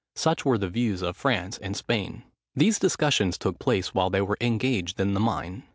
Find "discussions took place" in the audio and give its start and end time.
2.79-3.93